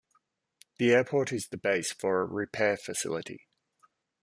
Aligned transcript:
The 0.79 0.93
airport 0.93 1.31
is 1.31 1.49
the 1.49 1.59
base 1.59 1.91
for 1.93 2.21
a 2.21 2.25
repair 2.25 2.75
facility. 2.75 3.47